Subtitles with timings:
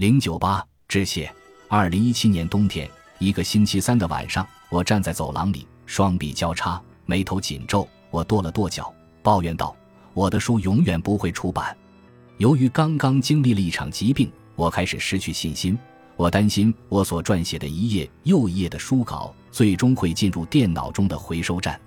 [0.00, 1.30] 零九八致谢。
[1.68, 7.86] 二零一七年冬天，一个星期三的晚上，我站在走廊里，双臂交叉，眉头紧皱。
[8.10, 8.90] 我跺了跺脚，
[9.22, 9.76] 抱怨道
[10.14, 11.76] ：“我的书永远不会出版。”
[12.38, 15.78] 由于刚刚经历了一场疾病，我开始失去信心。
[16.16, 21.78] 我担心我所撰写的一页又一页的书稿，最终会进入电脑中的回收站。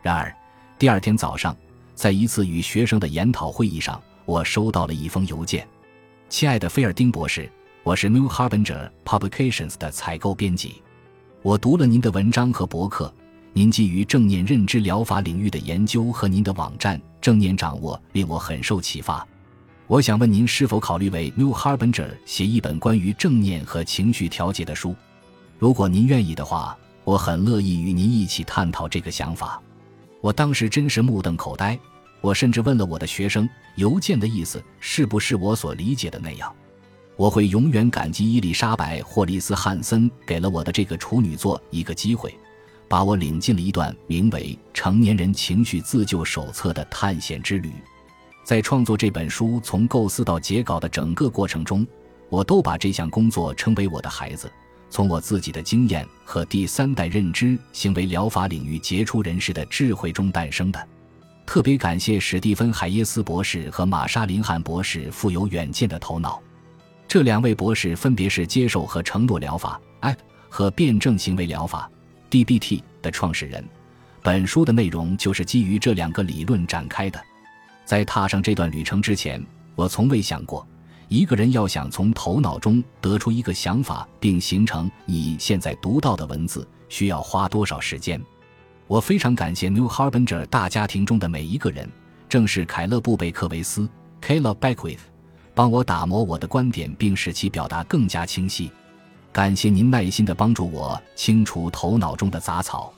[0.00, 0.34] 然而，
[0.78, 1.54] 第二天早上，
[1.94, 5.68] 在一次与学生的研讨会议上，我收到了一封邮件
[6.30, 7.50] ：“亲爱的菲尔丁博士。”
[7.82, 10.80] 我是 New Harbinger Publications 的采购编辑，
[11.42, 13.12] 我读了您的文章和博客，
[13.52, 19.26] 您基于正念认知疗法领域的研究和您的网站正念掌握令我很受启发。
[19.88, 24.94] 我想问您是否考虑为 New Harbinger 写一本关于正念和情绪调节的书？
[25.58, 29.60] 如果您愿意的话，我很乐意与您一起探讨这个想法。
[30.20, 31.76] 我当时真是目瞪口呆，
[32.20, 36.54] 我甚至问了我的学生，邮件的意思是不是我所理解的那样。
[37.16, 42.34] 我会永远感激伊丽莎白·霍利斯·汉森给了我的这个处女座一个机会，
[42.88, 47.72] 把我领进了一段名为《成年人情绪自救手册》的探险之旅。
[48.42, 51.86] 在创作这本书从构思到结稿的整个过程中，
[52.30, 54.50] 我都把这项工作称为我的孩子，
[54.88, 60.88] 从我自己的经验和第三代认知行为疗法领域杰出人士的智慧中诞生的。
[61.50, 66.40] 特别感谢史蒂芬·海耶斯博士和玛莎·林汉博士富有远见的头脑。
[67.08, 70.16] 这两位博士分别是接受和承诺疗法 （ACT）
[70.48, 71.90] 和辩证行为疗法
[72.30, 73.68] （DBT） 的创始人。
[74.22, 77.20] 本书的内容就是基于这两个理论展开的。
[77.84, 80.64] 在踏上这段旅程之前，我从未想过，
[81.08, 88.22] 一个人要想从头脑中得出一个想法并形成你现在读到的文字，需要花多少时间。
[88.90, 91.88] 我非常感谢 New Harbinger 大家庭中的每一个人，
[92.28, 93.88] 正是凯勒·布贝克维斯
[94.20, 94.98] （Caleb Beckwith）。
[95.54, 98.68] 帮我打磨我的观点，并使其表达更加清晰。
[99.30, 102.92] 感谢您耐心地帮助我清除头脑中的杂草。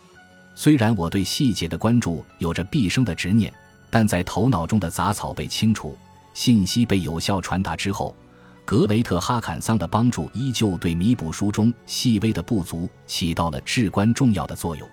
[0.55, 3.53] 虽然我对细节的关注有着毕生的执念，
[3.91, 5.95] 但在头脑中的杂草被清除、
[6.33, 8.17] 信息被有效传达之后，
[8.65, 14.89] 格雷特·哈坎桑的帮助依旧对弥补书中细微的不足起到了至关重要的作用。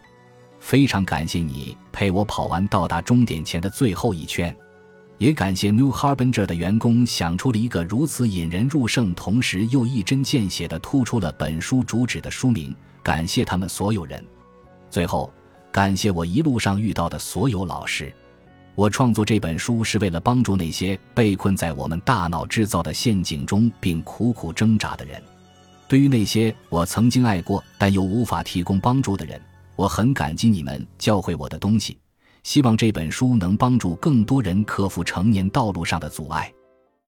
[0.59, 4.55] 非常感谢你陪我跑完到达终点前的最后一圈。
[5.17, 12.73] 也感谢 New Harbinger 的员工想出了一个如此引人入胜，同时又一针见血地突出了本书主旨的书名。
[13.03, 14.23] 感谢他们所有人。
[14.89, 15.31] 最后，
[15.71, 18.13] 感谢我一路上遇到的所有老师。
[18.75, 25.21] 我创作这本书是为了帮助那些被困在我们大脑制造的陷阱中并苦苦挣扎的人。
[25.85, 29.41] 对于那些我曾经爱过但又无法提供帮助的人，
[29.79, 31.97] 我很感激你们教会我的东西。
[32.43, 36.53] 希望这本书能帮助更多人克服成年道路上的阻碍。